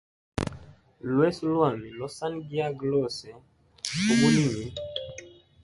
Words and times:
Lweso 1.11 1.43
lwami 1.53 1.87
losanigiaga 1.99 2.83
lose 2.91 3.29
ubulimi. 4.11 4.65